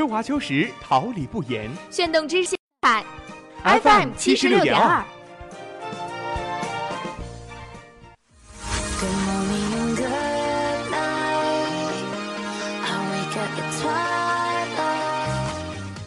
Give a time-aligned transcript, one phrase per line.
[0.00, 1.70] 春华秋实，桃李不言。
[1.90, 2.36] 炫动之
[2.80, 3.04] 海
[3.62, 5.04] FM 七十六点二。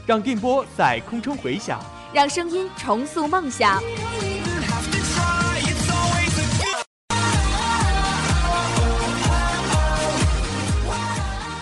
[0.08, 1.80] 让电波在空中回响，
[2.12, 3.80] 让声音重塑梦想。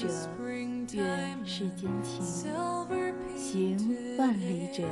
[0.00, 0.08] 者
[0.92, 1.04] 阅
[1.44, 2.24] 世间情，
[3.36, 4.82] 行万里者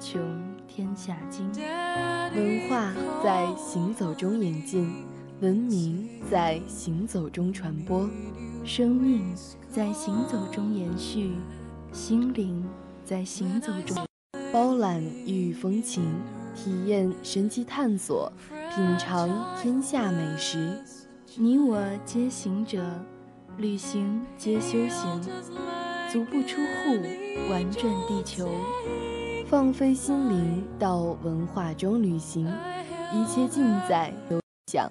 [0.00, 0.18] 穷
[0.66, 1.46] 天下经。
[2.34, 5.04] 文化在行走中演进，
[5.42, 8.08] 文明在行走中传播，
[8.64, 9.30] 生命
[9.70, 11.34] 在行走中延续，
[11.92, 12.64] 心灵
[13.04, 14.06] 在行走中
[14.50, 16.02] 包揽异域风情，
[16.54, 18.32] 体验神奇探索，
[18.74, 19.28] 品尝
[19.60, 20.82] 天下美食。
[21.36, 22.82] 你我皆行者，
[23.58, 25.22] 旅行皆修行，
[26.10, 28.48] 足不出户，玩转地球，
[29.46, 32.46] 放飞心灵到文化中旅行。
[33.12, 34.90] 一切尽在有想。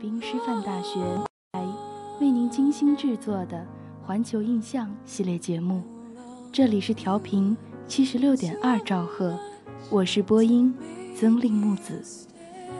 [0.00, 1.00] 兵师范大学
[1.54, 1.66] 来
[2.20, 3.66] 为您精心制作的
[4.00, 5.82] 环球印象系列节目，
[6.52, 7.56] 这里是调频
[7.88, 9.36] 七十六点二兆赫，
[9.90, 10.72] 我是播音
[11.16, 12.00] 曾令木子，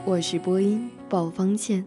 [0.05, 1.85] 我是播音鲍方倩，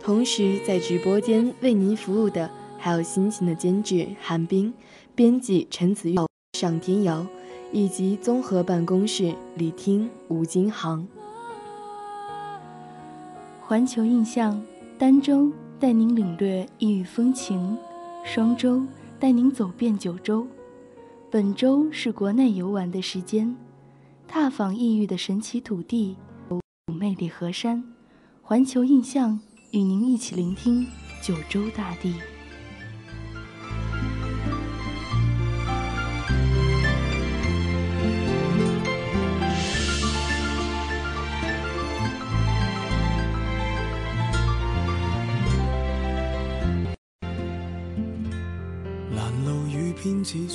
[0.00, 4.72] 同时在直播间为您服务的还有辛勤的监制韩冰、
[5.14, 6.16] 编辑陈子玉、
[6.54, 7.26] 上天瑶，
[7.70, 11.06] 以及综合办公室李听、吴金航。
[13.66, 14.62] 环球印象
[14.98, 15.50] 儋州
[15.80, 17.74] 带您领略异域风情。
[18.22, 18.82] 双周
[19.18, 20.46] 带您走遍九州。
[21.30, 23.56] 本周是国内游玩的时间，
[24.28, 26.14] 踏访异域的神奇土地，
[26.92, 27.82] 魅力河山，
[28.42, 29.40] 环球印象
[29.70, 30.86] 与您一起聆听
[31.22, 32.12] 九州大地。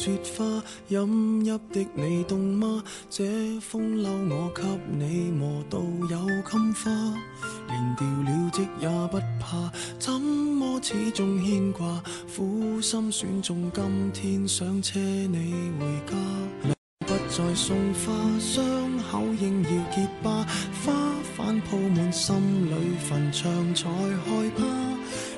[0.09, 2.83] 雪花，饮泣的你冻吗？
[3.09, 6.89] 这风褸我给你磨到有襟花，
[7.67, 12.01] 连掉了职也不怕，怎么始终牵挂？
[12.35, 16.75] 苦心选中今天想车你回家，
[17.05, 18.63] 不再送花，伤
[19.11, 20.45] 口应要结疤，
[20.83, 20.93] 花
[21.37, 22.35] 瓣铺满心
[22.67, 22.73] 里
[23.07, 24.63] 坟场才害怕。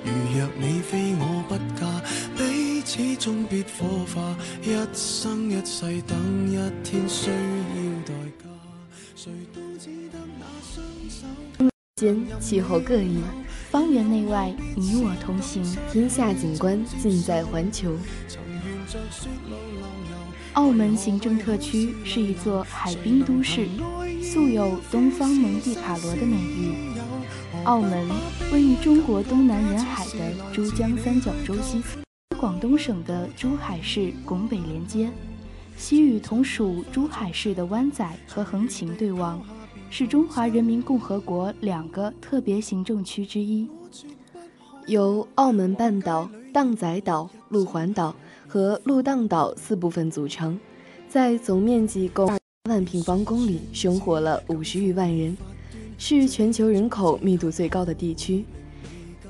[0.03, 2.50] 如若你非我不嫁。
[2.93, 7.35] 始终别火化，一生一世等一天需要
[8.05, 8.49] 代价。
[9.15, 11.69] 谁都只得那双手。
[11.95, 13.21] 间气候各异，
[13.69, 17.95] 方圆内外你我同行，天下景观尽在环球。
[20.55, 23.69] 澳门行政特区是一座海滨都市，
[24.21, 26.75] 素有“东方蒙蒂卡罗”的美誉。
[27.63, 28.09] 澳门
[28.51, 32.01] 位于中国东南沿海的珠江三角洲西侧。
[32.41, 35.11] 广东省的珠海市拱北连接，
[35.77, 39.39] 西与同属珠海市的湾仔和横琴对望，
[39.91, 43.69] 是中华人民共和国两个特别行政区之一。
[44.88, 48.15] 由澳门半岛、荡仔岛、路环岛
[48.47, 50.59] 和路荡岛四部分组成，
[51.07, 55.37] 在总面积共二万平方公里，生活了五十余万人，
[55.95, 58.44] 是全球人口密度最高的地区。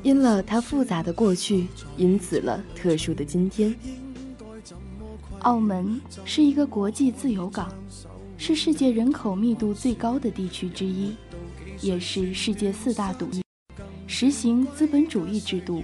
[0.04, 3.76] 因了它复杂的过去，因此了特殊的今天。
[5.40, 7.72] 澳门是一个国际自由港，
[8.38, 11.16] 是世界人口密度最高的地区之一，
[11.82, 13.44] 也是世界四大赌业，
[14.08, 15.84] 实行资本主义制度。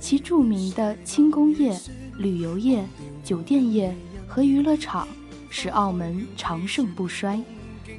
[0.00, 1.78] 其著名的轻工业、
[2.18, 2.84] 旅游业、
[3.24, 3.94] 酒店业
[4.26, 5.08] 和娱乐场，
[5.50, 7.42] 使澳门长盛不衰，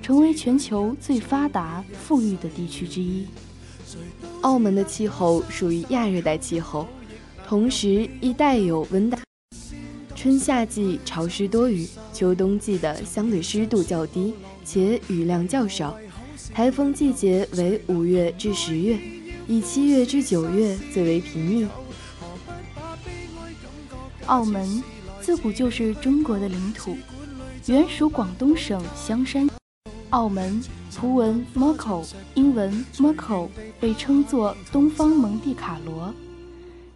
[0.01, 3.25] 成为全球最发达、富裕的地区之一。
[4.41, 6.88] 澳门的气候属于亚热带气候，
[7.45, 9.18] 同时亦带有温带。
[10.15, 14.33] 春夏季潮湿多雨，秋冬季的相对湿度较低，
[14.63, 15.97] 且雨量较少。
[16.53, 18.97] 台风季节为五月至十月，
[19.47, 21.68] 以七月至九月最为频密。
[24.25, 24.83] 澳门
[25.21, 26.97] 自古就是中国的领土，
[27.68, 29.50] 原属广东省香山。
[30.11, 30.59] 澳门
[30.95, 32.03] 葡文 Moco，
[32.33, 33.47] 英文 Moco，
[33.79, 36.11] 被称作东方蒙地卡罗。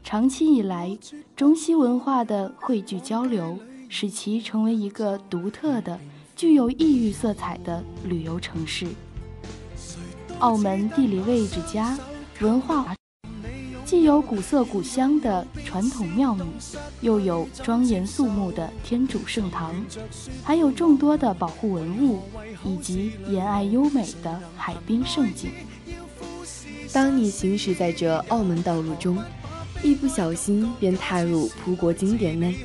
[0.04, 0.98] 长期以来，
[1.36, 6.00] 中西文化的汇聚交流，使其成为一个独特的、
[6.36, 8.88] 具有异域色彩的旅游城市。
[10.40, 11.98] 澳门地理位置佳，
[12.42, 12.96] 文化。
[13.94, 16.40] 既有古色古香的传统庙宇，
[17.02, 19.72] 又有庄严肃穆的天主圣堂，
[20.44, 22.24] 还有众多的保护文物，
[22.66, 25.52] 以及沿岸优美的海滨胜景。
[26.92, 29.16] 当你行驶在这澳门道路中，
[29.84, 32.56] 一不小心便踏入葡国经典内，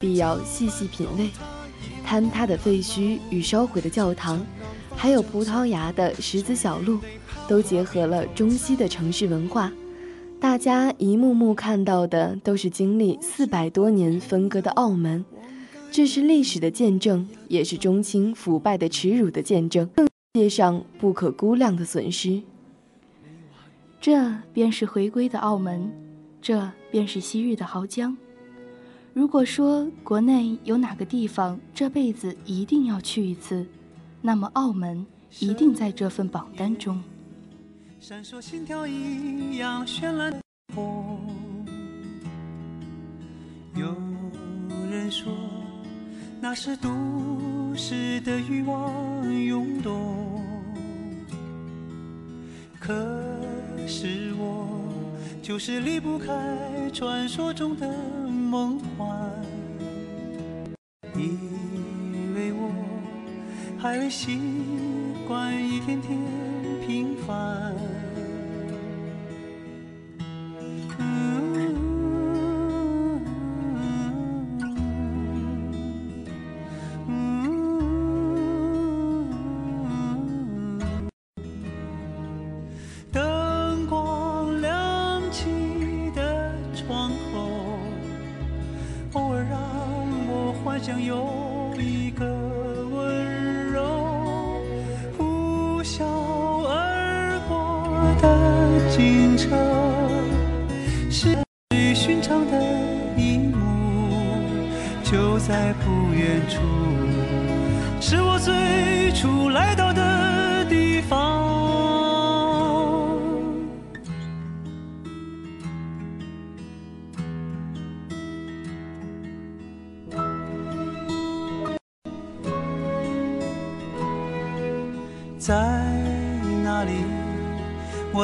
[0.00, 1.30] 必要细细品味。
[2.06, 4.44] 坍塌的废墟与烧毁的教堂，
[4.94, 6.98] 还有葡萄牙的石子小路，
[7.48, 9.72] 都结合了中西的城市文化。
[10.38, 15.24] 大家一幕幕看到的都是经历四百多年分割的澳门，
[15.90, 22.42] 这是历史的见证，也是中清腐败的耻辱的见证，世界上不可估量的损失。
[24.00, 25.90] 这便是回归的澳门，
[26.40, 28.16] 这便是昔日的濠江。
[29.14, 33.66] 如果说国内有哪个地方这辈子一定要去一次，
[34.20, 35.04] 那么澳门
[35.40, 37.02] 一定在这份榜单中。
[38.08, 40.40] 闪烁心跳一样绚烂的
[40.72, 41.66] 红。
[43.74, 43.96] 有
[44.88, 45.36] 人说
[46.40, 46.88] 那是都
[47.74, 50.40] 市的欲望涌动，
[52.78, 52.94] 可
[53.88, 54.68] 是我
[55.42, 56.32] 就是离不开
[56.92, 57.92] 传说中的
[58.28, 59.18] 梦幻，
[61.16, 61.36] 因
[62.36, 62.70] 为我
[63.76, 64.38] 还未习
[65.26, 66.16] 惯一天天
[66.86, 67.74] 平凡。
[90.86, 93.82] 像有一个温柔
[95.18, 96.04] 呼啸
[96.64, 99.56] 而过的警车，
[101.10, 101.36] 是
[101.92, 102.62] 寻常的
[103.16, 103.56] 一幕，
[105.02, 106.60] 就在不远处，
[108.00, 109.74] 是我最初来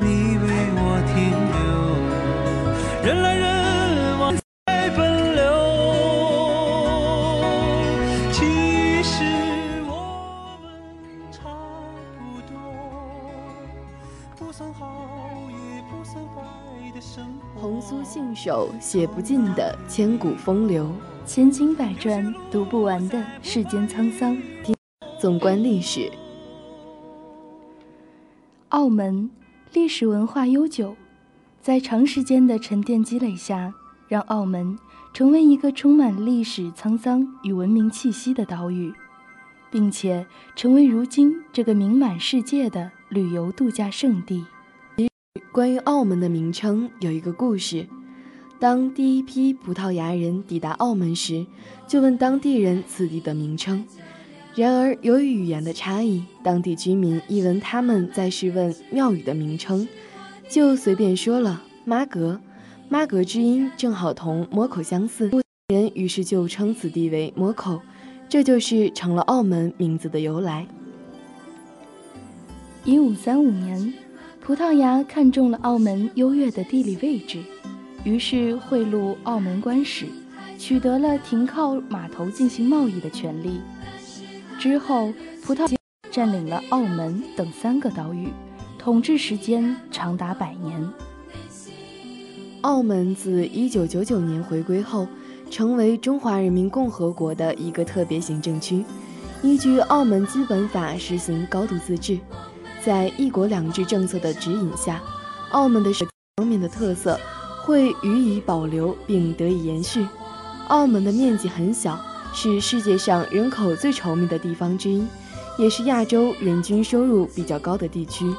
[0.00, 0.44] 你为
[0.76, 1.14] 我停
[1.52, 4.34] 留，人来人往
[4.66, 4.98] 在奔
[5.34, 5.40] 流。
[8.32, 8.38] 其
[9.02, 9.14] 实
[9.86, 9.90] 我
[10.62, 10.66] 们
[11.32, 11.38] 差
[12.18, 12.18] 不
[12.50, 12.54] 多，
[14.36, 14.84] 不算好
[15.48, 15.54] 也
[15.90, 16.42] 不算坏
[16.94, 17.24] 的生
[17.54, 17.60] 活。
[17.60, 20.90] 红酥信手，写不尽的千古风流。
[21.24, 24.36] 千经百转，读不完的世间沧桑。
[25.18, 26.12] 纵观历史，
[28.70, 29.30] 澳门
[29.72, 30.96] 历史文化悠久，
[31.60, 33.72] 在长时间的沉淀积累下，
[34.08, 34.76] 让澳门
[35.12, 38.92] 成为一个充满历史沧桑与文明气息的岛屿，
[39.70, 44.44] 并且成为如今这个名满世界的旅游度假胜地。
[45.52, 47.86] 关于澳门的名称有一个故事。
[48.58, 51.46] 当第一批葡萄牙人抵达澳门时，
[51.86, 53.86] 就问当地人此地的名称。
[54.56, 59.86] 然而，由于语言的差异，当地居民一闻他们在试问庙宇的名称，
[60.48, 62.40] 就随便说了“妈阁”。
[62.88, 65.30] 妈阁之音正好同摩口相似，
[65.68, 67.82] 人于是就称此地为摩口，
[68.30, 70.66] 这就是成了澳门名字的由来。
[72.82, 73.92] 一五三五年，
[74.40, 77.42] 葡萄牙看中了澳门优越的地理位置，
[78.04, 80.06] 于是贿赂澳门官使，
[80.56, 83.60] 取得了停靠码头进行贸易的权利。
[84.58, 85.12] 之后，
[85.44, 85.76] 葡萄牙
[86.10, 88.28] 占领了澳门等三个岛屿，
[88.78, 90.88] 统治时间长达百年。
[92.62, 95.06] 澳门自1999年回归后，
[95.50, 98.84] 成为中华人民共和国的一个特别行政区，
[99.42, 102.18] 依据《澳门基本法》实行高度自治。
[102.82, 105.02] 在“一国两制”政策的指引下，
[105.50, 105.92] 澳门的
[106.36, 107.18] 方面的特色
[107.62, 110.06] 会予以保留并得以延续。
[110.68, 112.00] 澳门的面积很小，
[112.36, 115.02] 是世界上人口最稠密的地方之一，
[115.56, 118.30] 也是亚洲人均收入比较高的地区。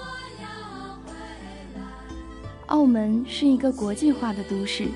[2.68, 4.88] 澳门是一个国际化的都市，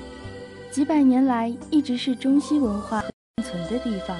[0.70, 3.02] 几百年来一直是中西文化
[3.34, 4.16] 共存的地方。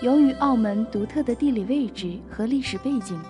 [0.00, 3.20] 由于澳门独特的地理位置和历史背景，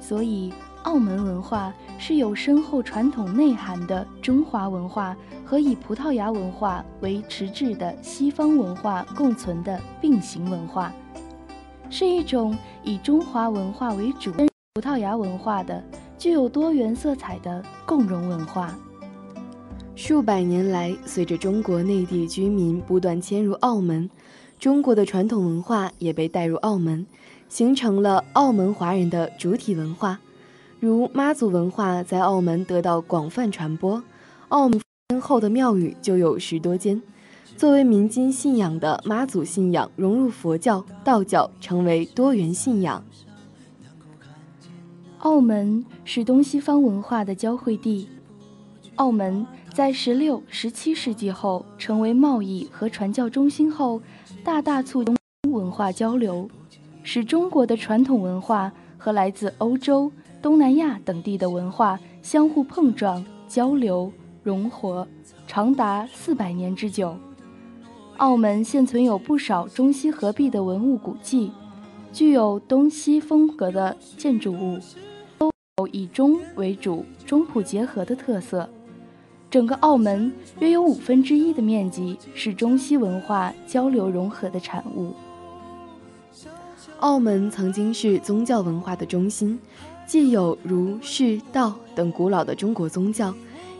[0.00, 0.52] 所以
[0.84, 10.92] 澳门文化是有深厚传统内涵的中华文化和以葡萄牙文化为实质的西方文化共存的并行文化，
[11.88, 14.32] 是一种以中华文化为主、
[14.74, 15.80] 葡萄牙文化的
[16.18, 18.76] 具有多元色彩的共融文化。
[19.94, 24.10] 数百年来，随着中国内地居民不断迁入澳门，
[24.58, 27.06] 中国的传统文化也被带入澳门。
[27.48, 30.18] 形成了澳门华人的主体文化，
[30.80, 34.02] 如妈祖文化在澳门得到广泛传播。
[34.48, 37.00] 澳门先后的庙宇就有十多间，
[37.56, 43.04] 作为民间信仰的妈祖信仰融入佛教、道教，成为多元信仰。
[45.18, 48.08] 澳门是东西方文化的交汇地。
[48.96, 54.02] 澳门在十六、十七世纪后成为贸易和传教中心后，
[54.42, 55.16] 大大促进
[55.52, 56.50] 文化交流。
[57.04, 60.10] 使中国的传统文化和来自欧洲、
[60.42, 64.12] 东南亚等地的文化相互碰撞、交流、
[64.46, 65.08] 融合，
[65.48, 67.16] 长达四百年之久。
[68.18, 71.50] 澳门现存有不少中西合璧的文物古迹，
[72.12, 74.78] 具有东西风格的建筑物，
[75.36, 78.70] 都有以中为主、中葡结合的特色。
[79.50, 85.12] 整个澳门约有五分之一的面积是中西文化交流融合的产物。
[87.00, 89.58] 澳门曾经是宗教文化的中心，
[90.06, 93.34] 既有儒、释、道等古老的中国宗教，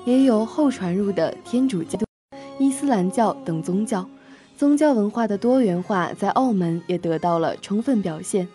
[0.07, 1.99] 也有后传入的天主教、
[2.61, 4.09] 伊斯兰教等宗教。
[4.57, 8.47] 宗教文化的多元化在澳门也得到了充分表现。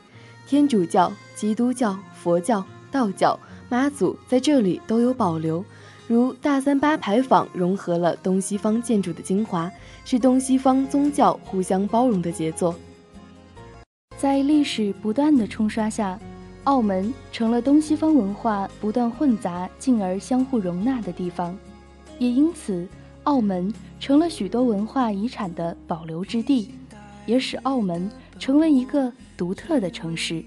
[0.48, 5.64] 天主教、基督教、佛教、道教、妈祖在这里都有保留。
[6.08, 9.70] 如大三巴牌坊融合了东西方建筑的精华，
[10.06, 12.74] 是东西方宗教互相包容的杰作。
[14.18, 16.18] 在历史不断的冲刷下，
[16.66, 21.58] 澳门成了东西方文化不断混杂，进而相互容纳的地方，
[22.20, 22.88] 也因此，
[23.24, 26.76] 澳门成了许多文化遗产的保留之地，
[27.26, 30.44] 也使澳门成为一个独特的城市。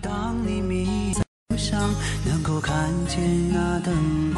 [0.00, 1.12] 当你迷
[1.56, 1.90] 上，
[2.24, 3.18] 能够看见
[3.52, 4.32] 那灯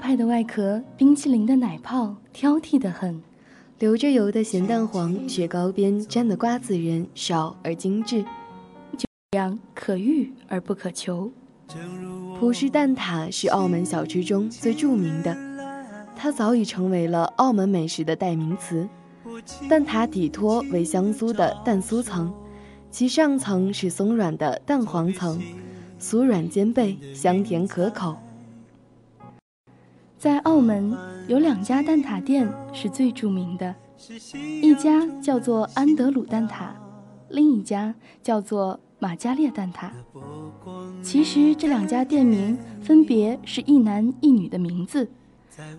[0.00, 3.22] 派的外壳，冰淇淋的奶泡，挑剔的很。
[3.78, 8.22] 流着油的咸蛋黄，雪糕边沾的瓜子仁，少而精致。
[8.96, 11.30] 就这样，可遇而不可求。
[12.38, 15.36] 葡式蛋挞是澳门小吃中最著名的，
[16.16, 18.88] 它早已成为了澳门美食的代名词。
[19.68, 22.32] 蛋挞底托为香酥的蛋酥层，
[22.90, 25.40] 其上层是松软的蛋黄层，
[26.00, 28.16] 酥软兼备，香甜可口。
[30.20, 30.94] 在澳门
[31.28, 33.74] 有两家蛋挞店是最著名的，
[34.60, 36.68] 一家叫做安德鲁蛋挞，
[37.30, 39.88] 另一家叫做马嘉烈蛋挞。
[41.02, 45.08] 其实这两家店名分别是一男一女的名字，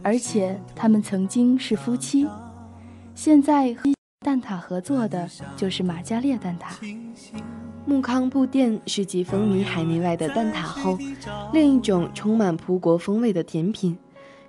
[0.01, 2.27] 而且他们曾经是夫妻。
[3.13, 3.93] 现在和
[4.25, 6.99] 蛋挞合作的就是马嘉烈蛋挞。
[7.85, 10.97] 木康布店是继风靡海内外的蛋挞后，
[11.53, 13.95] 另一种充满葡国风味的甜品。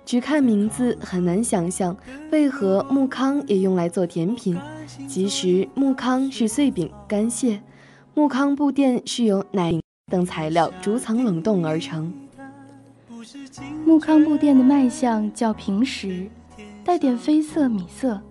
[0.05, 1.95] 只看名字很难想象，
[2.31, 4.57] 为何木糠也用来做甜品。
[5.07, 7.61] 其实木糠是碎饼干屑，
[8.13, 9.73] 木糠布垫是由奶
[10.11, 12.13] 等材料逐层冷冻而成。
[13.85, 16.27] 木糠布垫的卖相较平实，
[16.83, 18.21] 带点绯色米色。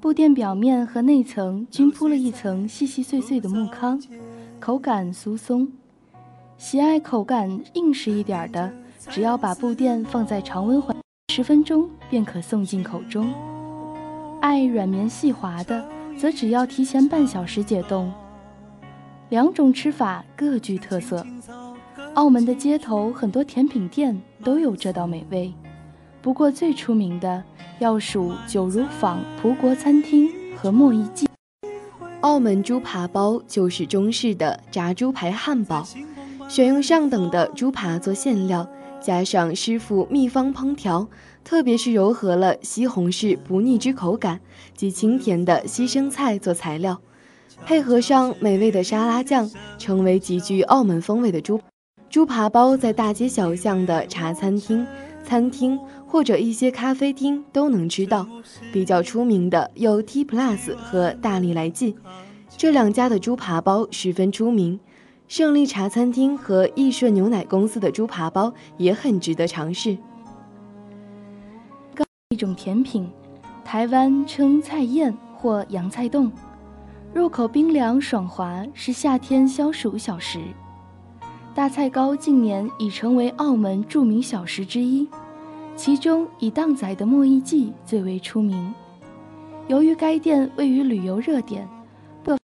[0.00, 4.00] 布垫表面和内层均铺了一层细细碎碎的木糠，
[4.58, 5.70] 口感酥松。
[6.58, 8.72] 喜爱口感硬实一点的。
[9.10, 10.96] 只要把布垫放在常温环
[11.32, 13.34] 十分钟，便可送进口中。
[14.40, 15.84] 爱软绵细滑的，
[16.16, 18.12] 则只要提前半小时解冻。
[19.30, 21.26] 两种吃法各具特色。
[22.14, 25.52] 澳门的街头很多甜品店都有这道美味。
[26.22, 27.42] 不过最出名的
[27.80, 31.26] 要数九如坊葡国餐厅和莫一记。
[32.20, 35.84] 澳门猪扒包就是中式的炸猪排汉堡，
[36.48, 38.68] 选用上等的猪扒做馅料，
[39.00, 41.08] 加上师傅秘方烹调，
[41.42, 44.40] 特别是糅合了西红柿不腻之口感
[44.76, 47.00] 及清甜的西生菜做材料，
[47.64, 51.60] 配合上美味的沙拉酱，成为极具澳门风味的猪
[52.10, 52.76] 猪扒包。
[52.76, 54.86] 在大街小巷的茶餐厅、
[55.24, 58.26] 餐厅或者一些咖啡厅都能吃到。
[58.72, 61.96] 比较出名的有 T Plus 和大力来记。
[62.56, 64.78] 这两家的猪扒包十分出名，
[65.30, 69.96] 胜利茶餐厅和益顺牛奶公司的猪扒包也很值得尝试。
[72.30, 73.08] 一种甜品，
[73.64, 76.32] 台湾称菜燕或洋菜冻，
[77.14, 80.40] 入口冰凉爽滑，是夏天消暑小食。
[81.54, 85.08] 大菜糕近年已成为澳门著名小食之一，
[85.76, 88.74] 其中以荡仔的莫一记最为出名。
[89.68, 91.68] 由于该店位于旅游热点。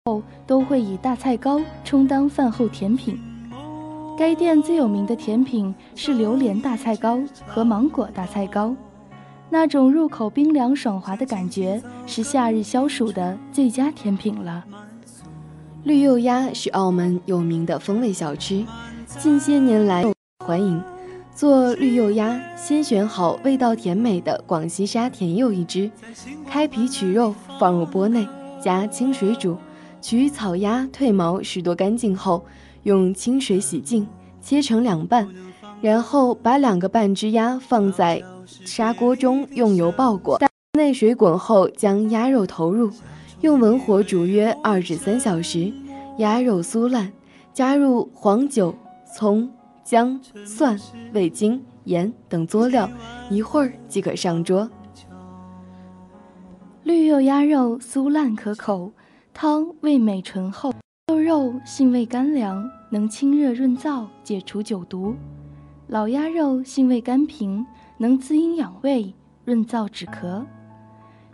[0.05, 3.19] 后都会以大菜糕充当饭后甜品。
[4.17, 8.75] 该店最有名的甜品是榴莲大菜糕和芒果大菜糕，
[9.51, 14.65] 那种入口冰凉爽滑的感觉是夏日消暑的最佳甜品了。
[15.83, 18.65] 绿釉鸭是澳门有名的风味小吃，
[19.05, 20.11] 近些年来受
[20.43, 20.81] 欢迎。
[21.35, 25.91] 做绿釉鸭，先选好味道甜美的广西沙甜柚一只，
[26.49, 28.27] 开皮取肉，放入钵内，
[28.59, 29.55] 加清水煮。
[30.01, 32.43] 取草鸭褪毛拾掇干净后，
[32.83, 34.07] 用清水洗净，
[34.41, 35.29] 切成两半，
[35.79, 38.21] 然后把两个半只鸭放在
[38.65, 40.39] 砂锅中，用油爆过，
[40.73, 42.89] 内水滚后，将鸭肉投入，
[43.41, 45.71] 用文火煮约二至三小时，
[46.17, 47.13] 鸭肉酥烂，
[47.53, 48.73] 加入黄酒、
[49.15, 49.51] 葱、
[49.83, 50.79] 姜、蒜、
[51.13, 52.89] 味精、盐等佐料，
[53.29, 54.67] 一会儿即可上桌。
[56.83, 58.91] 绿釉鸭肉酥烂可口。
[59.33, 60.73] 汤味美醇厚，
[61.07, 65.15] 瘦肉性味甘凉，能清热润燥，解除酒毒；
[65.87, 67.65] 老鸭肉性味甘平，
[67.97, 69.13] 能滋阴养胃，
[69.45, 70.45] 润燥止咳。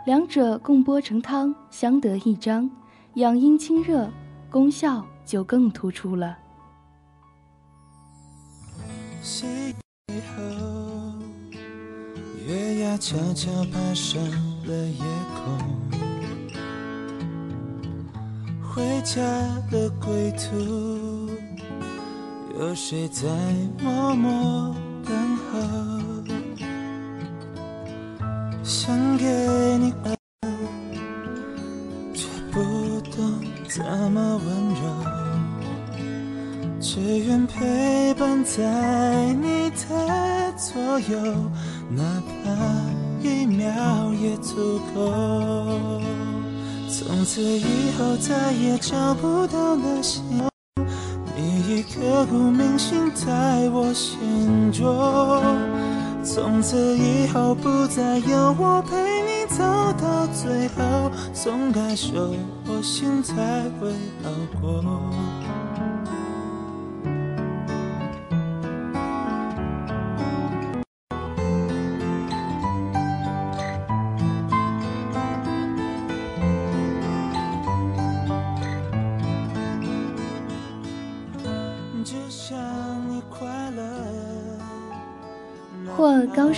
[0.05, 2.69] 两者共煲成汤，相得益彰，
[3.15, 4.09] 养阴清热，
[4.49, 6.37] 功效就更突出了。
[12.47, 14.21] 月牙悄悄爬上
[14.65, 15.03] 了夜
[15.35, 15.76] 空。
[18.77, 19.19] 回家
[19.71, 21.27] 的归途，
[22.59, 23.27] 有谁在
[23.81, 25.57] 默默等候？
[28.61, 29.25] 想给
[29.79, 30.15] 你爱，
[32.13, 32.61] 却不
[33.09, 34.81] 懂怎么温柔。
[36.79, 41.17] 只愿陪伴在你的左右，
[41.89, 45.99] 哪怕一秒也足够。
[47.07, 50.21] 从此以后再也找不到那些，
[51.37, 54.85] 你已刻骨铭心在我心中。
[56.21, 59.63] 从此以后不再有我陪你走
[59.97, 62.35] 到最后，松开手，
[62.67, 63.33] 我心才
[63.79, 63.89] 会
[64.21, 64.83] 好过。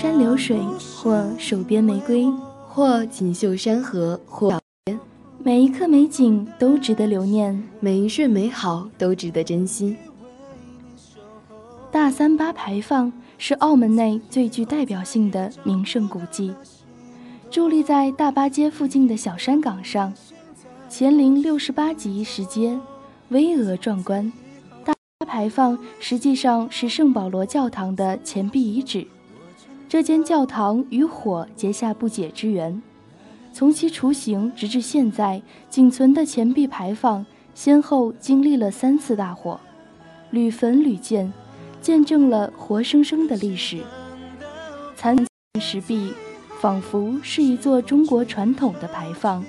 [0.01, 0.57] 山流水，
[0.95, 2.25] 或手边玫瑰，
[2.69, 4.57] 或锦绣山河，或
[5.43, 9.97] 每一刻美景都值得留念，每一瞬美好都值得珍惜。
[11.91, 16.53] 大三巴牌坊是澳门内最具代表性的名胜古迹，
[17.51, 20.13] 伫立在大巴街附近的小山岗上，
[20.89, 22.79] 乾陵六十八级石阶，
[23.27, 24.31] 巍峨壮观。
[24.85, 24.95] 大
[25.27, 29.05] 牌坊实际上是圣保罗教堂的钱币遗址。
[29.89, 32.79] 这间教堂与火结下不解之缘，
[33.51, 37.25] 从其雏形直至现在仅存的钱币牌坊，
[37.55, 39.59] 先后经历了三次大火，
[40.29, 41.33] 屡焚屡建，
[41.81, 43.79] 见证了活生生的历史。
[44.95, 45.17] 残
[45.59, 46.13] 石壁
[46.61, 49.43] 仿佛是一座中国传统的牌坊，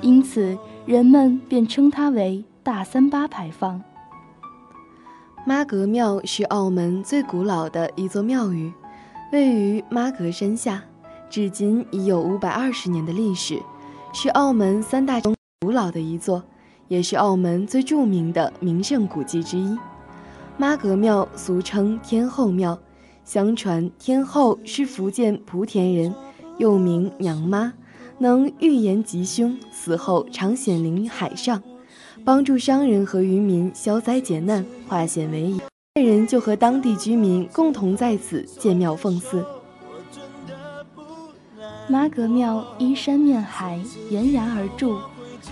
[0.00, 3.80] 因此人们便称它为大三巴牌坊。
[5.46, 8.72] 妈阁庙是澳门最古老的一座庙宇。
[9.32, 10.84] 位于妈阁山下，
[11.30, 13.58] 至今已有五百二十年的历史，
[14.12, 16.44] 是澳门三大中古老的一座，
[16.86, 19.74] 也是澳门最著名的名胜古迹之一。
[20.58, 22.78] 妈阁庙俗称天后庙，
[23.24, 26.14] 相传天后是福建莆田人，
[26.58, 27.72] 又名娘妈，
[28.18, 31.62] 能预言吉凶，死后常显灵海上，
[32.22, 35.58] 帮助商人和渔民消灾解难，化险为夷。
[36.00, 39.44] 人就和当地居民共同在此建庙奉祀。
[41.86, 43.78] 妈阁庙依山面海，
[44.08, 44.98] 沿崖而筑，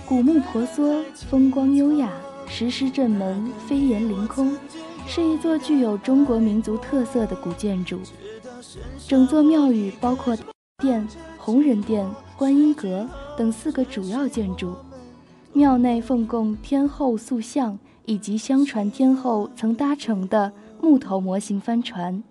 [0.07, 2.09] 古木婆娑，风光优雅，
[2.47, 4.57] 石狮镇门，飞檐凌空。
[5.05, 7.99] 是一座具有中国民族特色的古建筑。
[9.07, 10.35] 整座庙宇包括
[10.79, 14.73] 殿、弘仁殿、观音阁等四个主要建筑。
[15.53, 17.77] 庙内奉供天后塑像
[18.11, 22.21] 以及相传天后曾搭乘的木头模型帆船。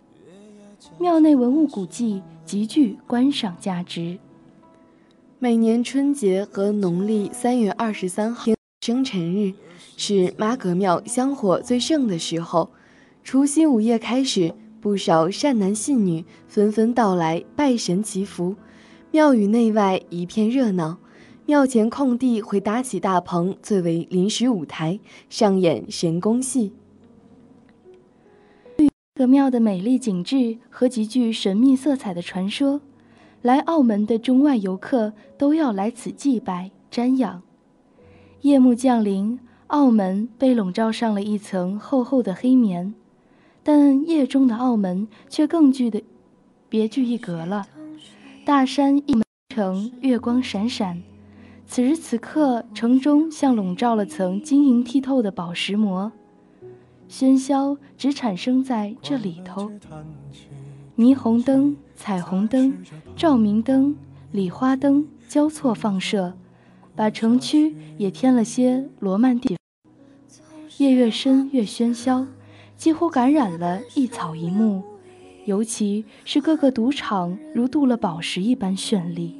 [0.99, 4.19] 庙内文物古迹极具观赏价值。
[5.39, 9.55] 每年春节和农历三月二十三号生辰日。
[9.97, 12.69] 是妈阁庙香火最盛的时候，
[13.25, 18.55] 除夕午夜开始，不少善男信女纷纷到来拜神祈福，
[19.11, 20.99] 庙宇内外一片热闹。
[21.51, 26.73] 庙前空地会搭起大棚，作为临时舞台，上演神功戏。
[28.77, 32.81] 这个庙的美丽景致和极具神秘色彩的传说，
[33.43, 37.43] 来澳门的中外游客都要来此祭拜瞻仰。
[38.43, 39.41] 夜幕降临。
[39.67, 42.95] 澳门被笼罩上了一层厚厚的黑棉，
[43.65, 46.01] 但夜中的澳门却更具的
[46.69, 47.67] 别具一格了。
[48.45, 49.21] 大山一
[49.53, 51.03] 城，月光闪闪。
[51.73, 56.11] 此时此刻，城中像笼罩了层晶莹剔透的宝石膜，
[57.09, 59.71] 喧嚣只产生在这里头。
[60.97, 62.77] 霓虹灯、彩虹灯、
[63.15, 63.97] 照明灯、
[64.33, 66.35] 礼花灯交错放射，
[66.97, 69.57] 把城区也添了些罗曼蒂。
[70.79, 72.27] 夜越深越喧嚣，
[72.77, 74.83] 几乎感染了一草一木，
[75.45, 79.40] 尤其是各个赌场如镀了宝石一般绚丽。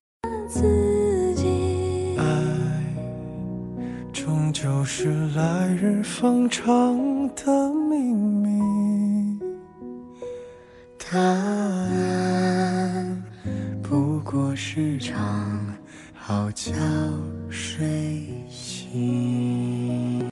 [4.61, 9.39] 就是来日方长的秘密。
[10.99, 13.23] 答案，
[13.81, 15.59] 不过是场
[16.13, 16.73] 好觉
[17.49, 20.29] 睡醒。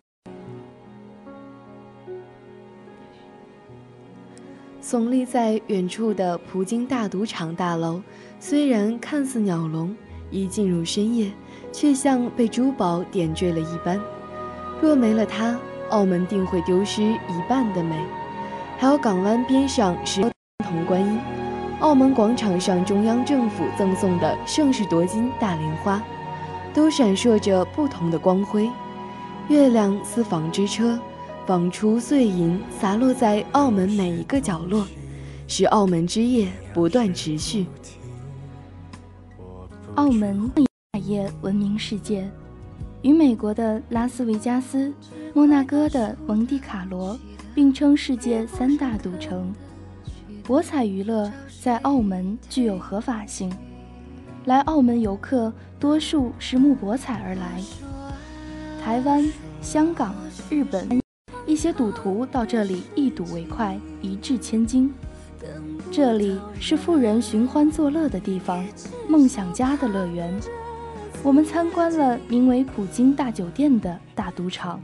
[4.79, 7.99] 耸立在远处的葡京大赌场大楼，
[8.39, 9.95] 虽然看似鸟笼，
[10.29, 11.31] 一进入深夜，
[11.71, 13.99] 却像被珠宝点缀了一般。
[14.81, 15.57] 若没了它，
[15.89, 17.95] 澳门定会丢失一半的美。
[18.77, 20.21] 还有港湾边上石
[20.65, 21.19] 铜观音，
[21.79, 26.01] 澳门广场上中央政府赠送的盛世夺金大莲花，
[26.73, 28.69] 都闪烁着不同的光辉。
[29.49, 30.99] 月亮似纺织车。
[31.47, 34.85] 纺出碎银，洒落在澳门每一个角落，
[35.47, 37.65] 使澳门之夜不断持续。
[39.95, 40.47] 澳门
[40.91, 42.29] 大业闻名世界，
[43.01, 44.93] 与美国的拉斯维加斯、
[45.33, 47.17] 摩纳哥的蒙地卡罗
[47.55, 49.53] 并称世界三大赌城。
[50.43, 51.31] 博彩娱乐
[51.61, 53.51] 在澳门具有合法性，
[54.45, 57.61] 来澳门游客多数是慕博彩而来。
[58.83, 59.25] 台湾、
[59.61, 60.13] 香港、
[60.49, 60.99] 日本。
[61.45, 64.93] 一些赌徒到这里一赌为快，一掷千金。
[65.91, 68.63] 这里是富人寻欢作乐的地方，
[69.07, 70.31] 梦想家的乐园。
[71.21, 74.79] 我们参观了名为普京大酒店的大赌场。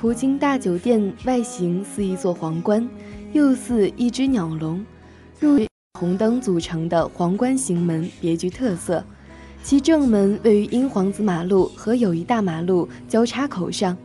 [0.00, 2.88] 普京大酒店外形似一座皇冠，
[3.32, 4.84] 又似一只鸟笼。
[5.38, 5.60] 入
[5.98, 9.04] 红灯组成的皇冠形门别具特色，
[9.62, 13.96] 其正门位于英皇子马路和友谊大马路交叉口上。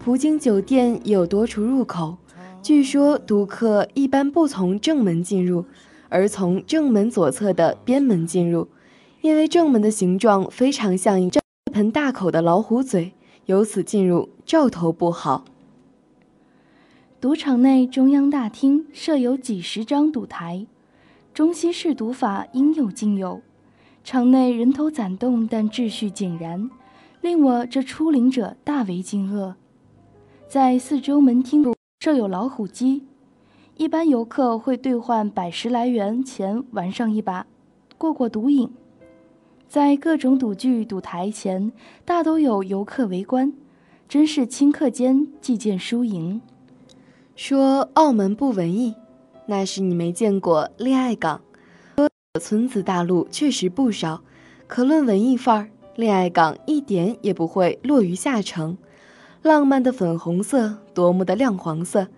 [0.00, 2.18] 葡京酒店有多处入口，
[2.62, 5.64] 据说赌客一般不从正门进入，
[6.08, 8.68] 而从正门左侧的边门进入，
[9.22, 11.30] 因为正门的形状非常像一
[11.72, 13.12] 盆大口的老虎嘴，
[13.44, 15.44] 由此进入兆头不好。
[17.20, 20.66] 赌场内中央大厅设有几十张赌台，
[21.34, 23.42] 中西式赌法应有尽有，
[24.02, 26.70] 场内人头攒动，但秩序井然，
[27.20, 29.54] 令我这初临者大为惊愕。
[30.48, 33.04] 在四周门厅设有老虎机，
[33.76, 37.46] 一般游客会兑换百十来元钱玩上一把，
[37.98, 38.70] 过过赌瘾。
[39.70, 41.70] 在各种赌具、赌台前，
[42.04, 43.52] 大都有游客围观，
[44.08, 46.40] 真是顷刻间计见输赢。
[47.36, 48.96] 说澳门不文艺，
[49.46, 51.40] 那是你没见过恋爱港。
[51.98, 54.24] 说村子大路确实不少，
[54.66, 58.76] 可论文艺范儿，恋爱港一点也不会落于下乘。
[59.42, 62.08] 浪漫的粉红色，夺目的亮黄色，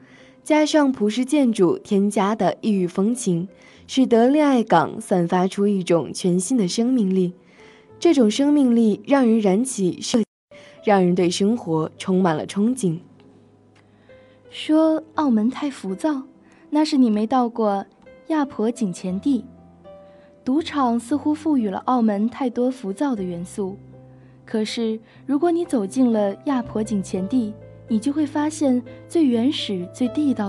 [0.43, 3.47] 加上葡式建筑添加的异域风情，
[3.87, 7.35] 使得恋爱港散发出一种全新的生命力。
[8.03, 10.01] 这种生命力让人燃起，
[10.83, 12.99] 让人对生活充满了憧憬。
[14.51, 16.25] 说澳门太浮躁，
[16.71, 17.87] 那是你没到过
[18.27, 19.45] 亚婆井前地。
[20.45, 23.79] 赌场似乎赋予了澳门太多浮躁的元素。
[24.45, 27.55] 可是，如果你走进了亚婆井前地，
[27.87, 30.49] 你就会发现最原始、最地道。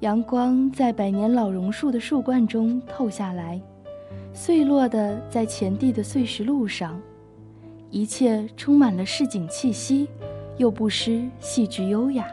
[0.00, 3.62] 阳光在百年老榕树的树冠中透下来，
[4.36, 7.00] 碎落的在前地的碎石路上，
[7.88, 10.08] 一切充满了市井气息，
[10.56, 12.26] 又不失细致优雅。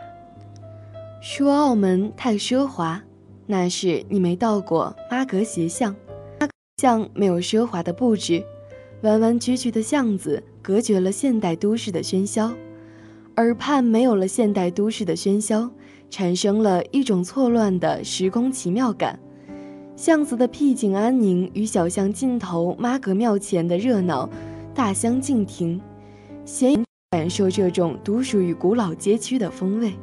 [1.22, 3.04] 说澳门太奢华，
[3.46, 5.96] 那是你没到过妈阁斜巷。
[6.40, 8.44] 妈阁巷没有奢华的布置。
[9.04, 12.52] 弯弯曲曲的巷子隔绝了现代都市的喧嚣，
[13.36, 15.70] 耳畔没有了现代都市的喧嚣，
[16.10, 19.20] 产生了一种错乱的时空奇妙感。
[20.02, 24.28] 巷子的僻静安宁与小巷尽头妈阁庙前的热闹
[24.74, 25.80] 大相径庭，
[26.44, 29.94] 闲感受这种独属于古老街区的风味。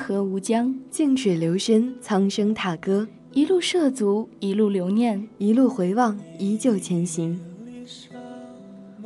[0.00, 7.38] 河无疆，静水流深，苍生踏歌，一路涉足，一路留念，一路回望，依旧前行。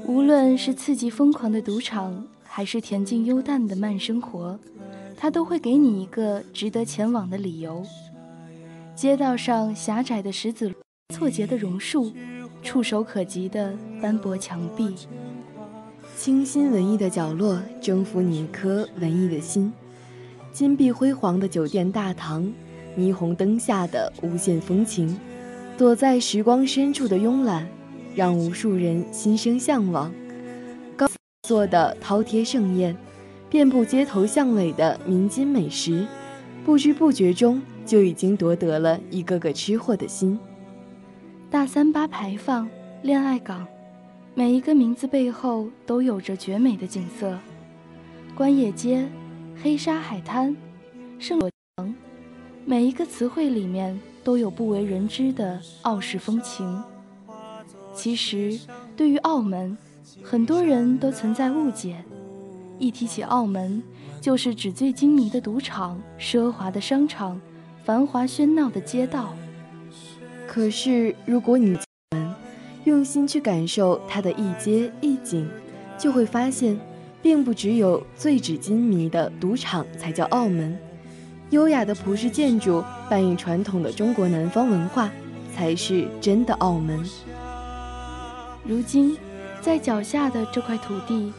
[0.07, 4.57] 无论是刺激疯狂的赌场，还是恬静幽淡的慢生活，
[5.17, 7.83] 它都会给你一个值得前往的理由。
[8.95, 10.73] 街道上狭窄的石子，
[11.13, 12.13] 错节的榕树，
[12.63, 14.95] 触手可及的斑驳墙壁，
[16.17, 19.73] 清新文艺的角落，征服你一颗文艺的心。
[20.55, 22.49] 金碧辉煌的酒店大堂，
[22.97, 25.19] 霓虹灯下的无限风情，
[25.77, 27.67] 躲在时光深处的慵懒，
[28.15, 30.13] 让无数人心生向往。
[30.95, 31.09] 高
[31.43, 32.97] 做的饕餮盛宴，
[33.51, 36.07] 遍布街头巷尾的民间美食，
[36.65, 40.39] 不知不觉中就已经夺得了一个个吃货的心。
[41.51, 42.69] 大三巴牌坊、
[43.03, 43.67] 恋爱港，
[44.37, 47.37] 每一个名字背后都有着绝美的景色。
[48.37, 49.05] 关野街。
[49.63, 50.55] 黑沙海滩，
[51.19, 51.95] 圣罗城，
[52.67, 56.83] 每一个词汇里面都有不为人知的傲世风情。
[57.95, 58.59] 其实，
[58.97, 59.77] 对于澳门，
[60.23, 62.05] 很多人都存在误解。
[62.79, 63.83] 一提起澳门，
[64.21, 67.41] 就是纸醉金迷的赌场、奢华的商场、
[67.85, 69.35] 繁华喧闹的街道。
[70.47, 71.79] 可是，如果你
[72.85, 75.49] 用心去感受它的一街一景，
[75.99, 76.79] 就会发现。
[77.25, 80.79] 并不只有醉纸金迷的赌场才叫澳门，
[81.49, 85.11] 优雅的葡式建筑扮演传统的中国南方文化，
[85.57, 87.03] 才是真的澳门。
[88.63, 89.17] 如今，
[89.63, 91.33] 在脚下的这块土地，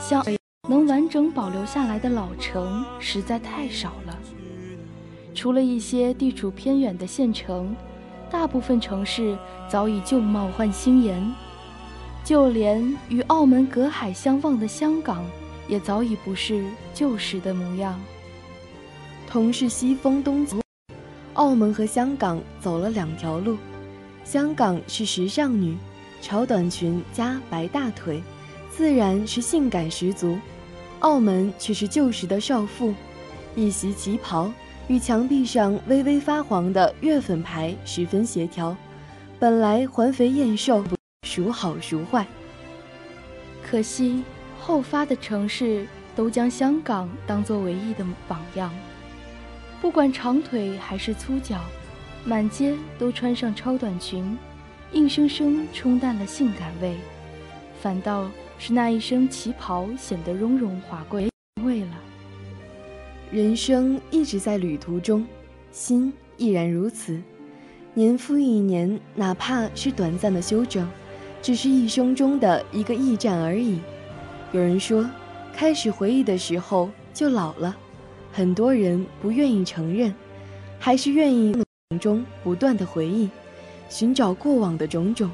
[0.00, 0.24] 像
[0.68, 4.16] 能完整保留下来的老城实在太少了。
[5.34, 7.74] 除了一些地处偏远的县城，
[8.30, 9.36] 大部分城市
[9.68, 11.20] 早已旧貌换新颜，
[12.24, 15.24] 就连与澳门隔海相望的香港，
[15.66, 16.64] 也早已不是
[16.94, 18.00] 旧时的模样。
[19.26, 20.60] 同是西风东极，
[21.34, 23.56] 澳门和香港走了两条路。
[24.24, 25.76] 香港是时尚女，
[26.20, 28.22] 潮短裙加白大腿，
[28.70, 30.38] 自然是性感十足；
[31.00, 32.94] 澳门却是旧时的少妇，
[33.56, 34.50] 一袭旗袍。
[34.88, 38.76] 与墙壁上微微发黄的月粉牌十分协调，
[39.38, 40.84] 本来环肥燕瘦，
[41.32, 42.26] 孰好孰坏？
[43.62, 44.22] 可惜
[44.60, 48.70] 后发的城市都将香港当作唯一的榜样，
[49.80, 51.58] 不管长腿还是粗脚，
[52.22, 54.36] 满街都穿上超短裙，
[54.92, 56.96] 硬生生冲淡了性感味，
[57.80, 61.30] 反倒是那一身旗袍显得雍容华贵
[61.64, 61.96] 味了。
[63.30, 65.26] 人生一直在旅途中，
[65.70, 67.18] 心亦然如此。
[67.94, 70.86] 年复一年，哪怕是短暂的休整，
[71.42, 73.80] 只是一生中的一个驿站而已。
[74.52, 75.04] 有人说，
[75.52, 77.76] 开始回忆的时候就老了，
[78.32, 80.14] 很多人不愿意承认，
[80.78, 81.52] 还是愿意
[82.00, 83.28] 中不断的回忆，
[83.88, 85.30] 寻找过往的种种，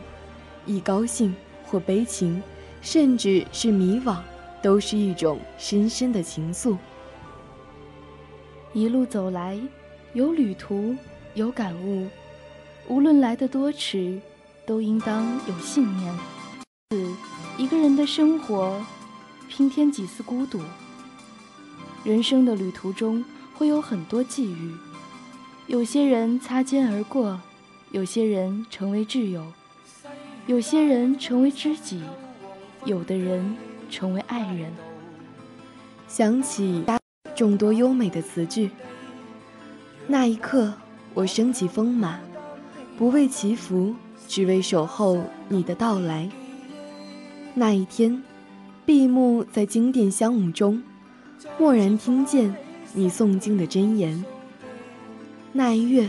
[0.67, 1.35] 一高兴
[1.65, 2.43] 或悲情，
[2.81, 4.17] 甚至是迷惘，
[4.63, 6.77] 都是一种深深的情愫。
[8.73, 9.59] 一路走来，
[10.15, 10.97] 有旅途，
[11.35, 12.07] 有感悟。
[12.89, 14.19] 无论来得多迟，
[14.69, 16.15] 都应当有信念。
[16.91, 17.15] 四，
[17.57, 18.79] 一个人的生活，
[19.49, 20.61] 拼添几丝孤独。
[22.05, 24.75] 人生的旅途中会有很多际遇，
[25.67, 27.41] 有些人擦肩而过，
[27.93, 29.43] 有些人成为挚友，
[30.47, 32.03] 有些人成为知己，
[32.85, 33.57] 有的人
[33.89, 34.71] 成为爱人。
[36.07, 36.85] 想起。
[37.35, 38.69] 众多优美的词句。
[40.09, 40.75] 那一刻，
[41.15, 42.19] 我升起风马，
[42.99, 43.95] 不为祈福，
[44.29, 46.29] 只为守候你的到来。
[47.55, 48.23] 那一天，
[48.85, 50.83] 闭目在经殿香雾中，
[51.59, 52.55] 蓦然听见
[52.93, 54.23] 你诵经的真言。
[55.53, 56.09] 那一月，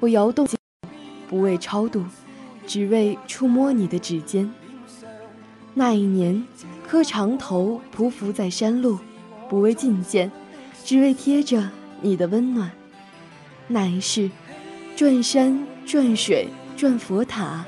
[0.00, 0.48] 我摇动，
[1.28, 2.02] 不为超度，
[2.66, 4.50] 只为触摸你的指尖。
[5.74, 6.44] 那一年，
[6.88, 8.98] 磕长头匍匐在山路，
[9.48, 10.32] 不为觐见。
[10.84, 12.72] 只为贴着你的温暖，
[13.68, 14.28] 那一世，
[14.96, 16.48] 转山转水
[16.82, 17.64] 转佛塔，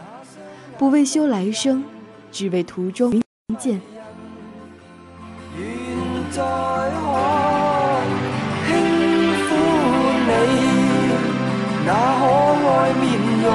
[0.76, 1.84] 不为修来生，
[2.32, 3.22] 只为途中
[3.56, 3.80] 见。
[5.56, 5.66] 愿
[6.32, 6.48] 再可
[8.66, 8.74] 轻
[9.38, 9.46] 抚
[10.26, 10.30] 你
[11.86, 12.22] 那可
[12.66, 13.04] 爱面
[13.44, 13.46] 容，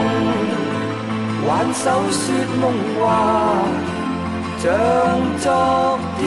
[1.45, 2.23] 挽手说
[2.61, 2.63] 梦
[2.95, 3.03] 话，
[4.59, 4.63] 像
[5.39, 6.23] 昨天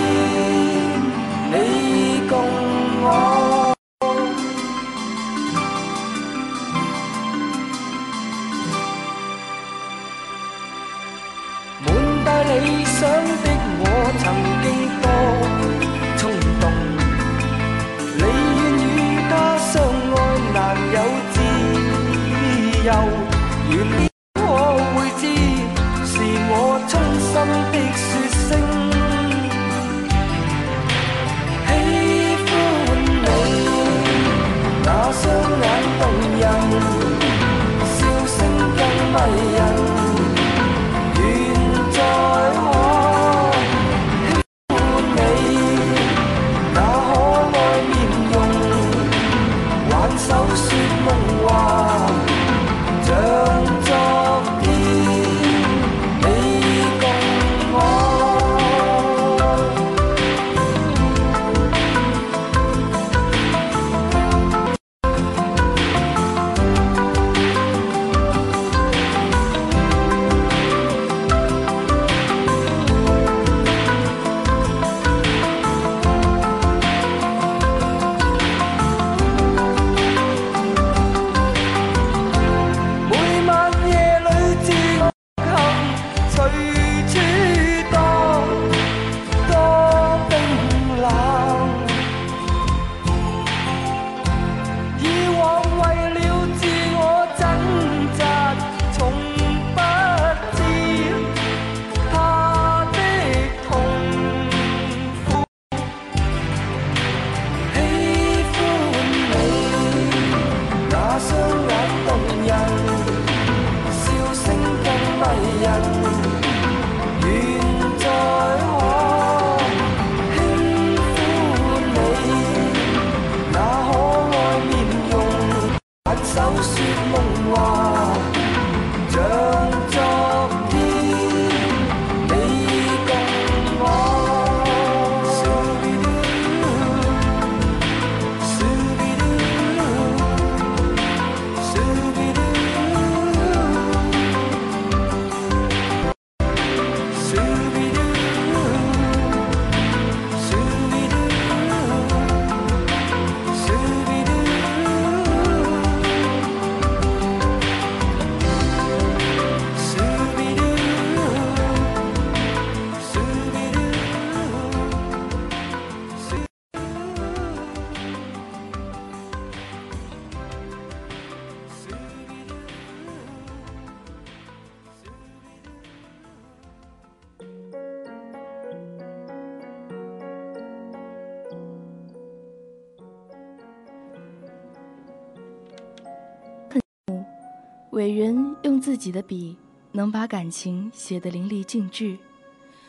[187.92, 189.54] 伟人用自己的笔，
[189.92, 192.16] 能把感情写得淋漓尽致，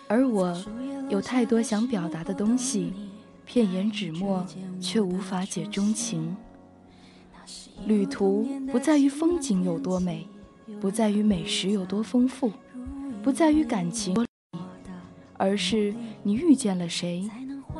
[0.07, 0.57] 而我
[1.09, 2.93] 有太多想表达的东西，
[3.45, 4.45] 片言纸墨
[4.79, 6.33] 却无法解钟情。
[7.85, 10.25] 旅途不在于风景有多美，
[10.79, 12.49] 不在于美食有多丰富，
[13.21, 14.15] 不在于感情，
[15.33, 15.93] 而是
[16.23, 17.29] 你遇见了谁，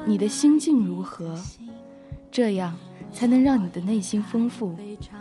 [0.06, 1.42] 你的心境如何，
[2.30, 2.78] 这样
[3.14, 4.76] 才能让你的内心丰富，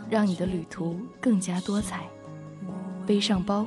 [0.09, 2.01] 让你的旅途更加多彩。
[3.05, 3.65] 背上包，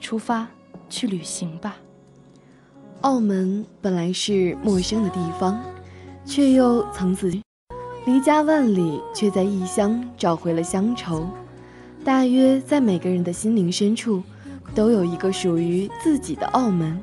[0.00, 0.46] 出发
[0.88, 1.76] 去旅行吧。
[3.02, 5.60] 澳门本来是陌生的地方，
[6.24, 7.30] 却又曾自
[8.06, 11.28] 离家万里，却在异乡找回了乡愁。
[12.04, 14.22] 大约在每个人的心灵深处，
[14.74, 16.98] 都有一个属于自己的澳门。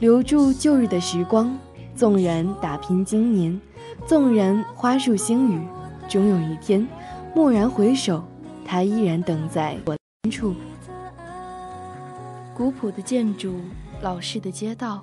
[0.00, 1.56] 留住旧日的时光，
[1.94, 3.58] 纵然打拼经年，
[4.06, 5.60] 纵然花树星雨，
[6.08, 6.86] 终有一天，
[7.34, 8.22] 蓦然回首，
[8.64, 9.96] 他依然等在我
[10.30, 10.54] 处。
[12.54, 13.60] 古朴的建筑，
[14.00, 15.02] 老式的街道。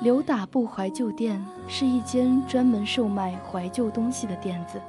[0.00, 4.80] 刘打布怀旧店是一间专门售卖怀旧东西的店子。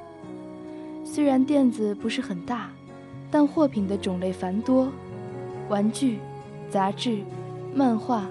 [1.05, 2.69] 虽然店子不是很大，
[3.29, 4.89] 但货品的种类繁多，
[5.69, 6.19] 玩具、
[6.69, 7.19] 杂志、
[7.75, 8.25] 漫画、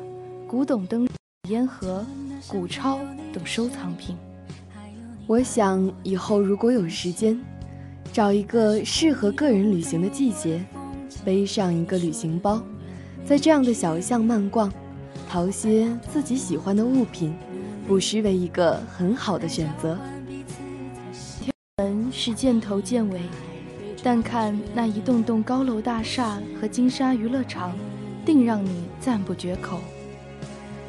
[0.48, 1.08] 古董灯、
[1.48, 2.04] 烟盒、
[2.48, 2.98] 古钞
[3.32, 4.16] 等收藏品。
[5.26, 7.40] 我想以后如果有时间，
[8.12, 10.62] 找一个适合个人旅行的季节，
[11.24, 12.60] 背上一个旅行包，
[13.24, 14.70] 在这样的小巷漫逛。
[15.28, 17.34] 淘些自己喜欢的物品，
[17.86, 19.96] 不失为一个很好的选择。
[21.40, 23.20] 天门是箭头箭尾，
[24.02, 27.72] 但看那一栋栋高楼大厦和金沙娱乐场，
[28.26, 29.80] 定让你赞不绝口。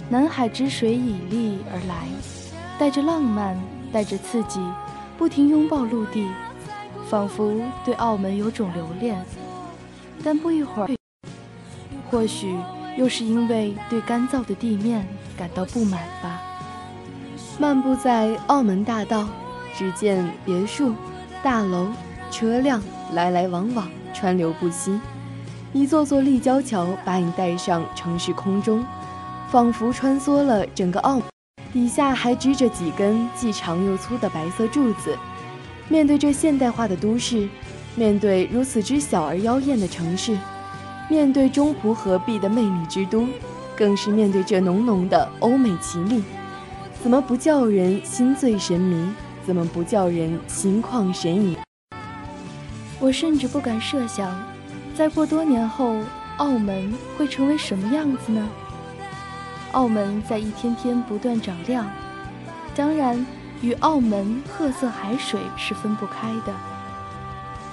[0.10, 2.08] 南海之水以利而来，
[2.78, 3.58] 带着浪漫，
[3.94, 4.60] 带着刺激，
[5.18, 6.28] 不停拥抱陆地，
[7.10, 7.54] 仿佛
[7.86, 9.24] 对澳门有种留恋。
[10.24, 10.90] 但不一会儿，
[12.12, 12.58] 或许。
[12.96, 15.04] 又是因为对干燥的地面
[15.36, 16.40] 感到不满吧。
[17.58, 19.28] 漫步在澳门大道，
[19.76, 20.94] 只见别墅、
[21.42, 21.88] 大楼、
[22.30, 22.80] 车辆
[23.14, 25.02] 来来往往，川流不息。
[25.72, 28.86] 一座座立交桥把你带上城市空中，
[29.50, 31.24] 仿佛穿梭了整个澳门。
[31.74, 35.18] 底下还支着几根既长又粗的白色柱子。
[35.90, 37.50] 面对这现代化的都市，
[37.96, 40.38] 面对如此之小而妖艳的城市。
[41.10, 43.28] 面对中葡合璧的魅力之都，
[43.76, 46.24] 更是面对这浓浓的欧美奇丽，
[47.02, 49.10] 怎么不叫人心醉神迷？
[49.46, 51.58] 怎么不叫人心旷神怡？
[53.00, 54.32] 我甚至不敢设想，
[54.96, 55.98] 再过多年后，
[56.38, 58.48] 澳门会成为什么样子呢？
[59.74, 61.90] 澳门在一天天不断长亮，
[62.76, 63.26] 当然
[63.62, 66.54] 与澳门褐色海水是分不开的。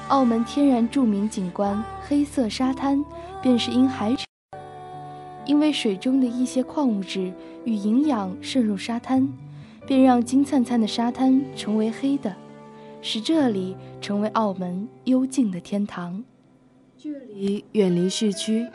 [0.09, 3.05] 澳门天然著名景观黑色沙滩，
[3.43, 4.25] 便是因海水，
[5.45, 7.33] 因为水中的一些矿物质
[7.65, 9.29] 与营养渗入沙滩，
[9.87, 12.35] 便让金灿灿的沙滩成为黑的，
[13.03, 16.25] 使这里成为澳门幽静的天堂。
[16.97, 18.67] 这里远离市区，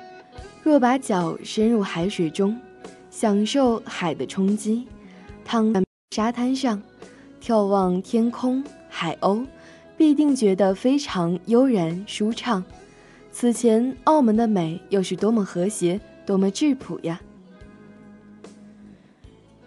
[0.61, 2.55] 若把脚伸入海水中，
[3.15, 4.85] 享受海的冲击，
[5.45, 5.81] 躺在
[6.13, 6.83] 沙滩上，
[7.41, 9.45] 眺望天空海鸥。
[9.95, 12.61] 必定觉得非常悠然舒畅。
[13.31, 17.21] 此前澳门的美又是多么和谐，多么质朴呀！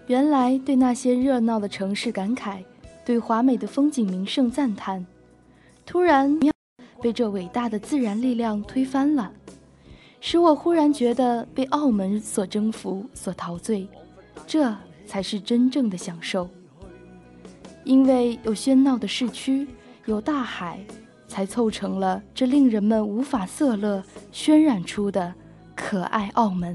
[0.09, 2.63] 原来对那些热闹的城市感慨，
[3.07, 5.07] 对华美的风景名胜赞叹，
[5.87, 6.39] 突然
[7.01, 9.33] 被这伟大的自然力量推翻了，
[10.21, 13.89] 使我忽然觉得被澳门所征服、所陶醉，
[14.47, 14.75] 这
[15.07, 16.49] 才是真正的享受。
[17.85, 19.67] 因为有喧闹的市区。
[20.07, 20.81] 有大海，
[21.27, 24.03] 才凑成了这令人们无法色勒
[24.33, 25.35] 渲染出的
[25.77, 26.75] 可爱澳门。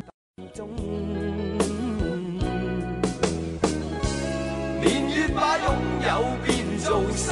[4.83, 5.75] 年月把拥
[6.07, 7.31] 有变做失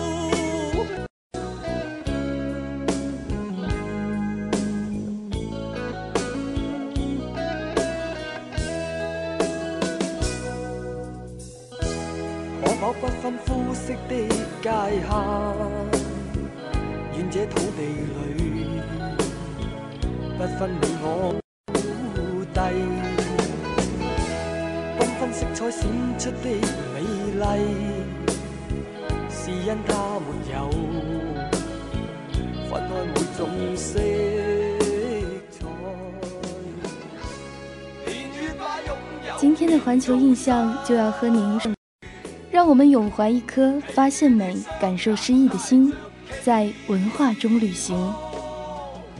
[13.71, 14.27] 不分肤色的
[14.61, 15.15] 界限，
[17.13, 17.79] 完这土地
[18.17, 18.19] 里，
[20.37, 21.05] 不分你我
[22.13, 22.19] 高
[22.53, 22.59] 低，
[24.99, 25.87] 缤纷色彩闪
[26.19, 26.45] 出的
[26.93, 26.99] 美
[27.39, 27.43] 丽，
[29.29, 30.55] 是因它没有
[32.69, 33.39] 分开每种
[33.77, 33.87] 色。
[39.37, 41.57] 今天的环球印象就要和您，
[42.51, 45.93] 让我们永怀一颗发现美、感受诗意的心，
[46.43, 47.95] 在文化中旅行。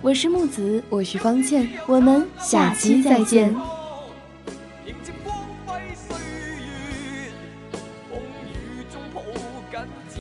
[0.01, 3.55] 我是木子，我是方倩，我们下期再见。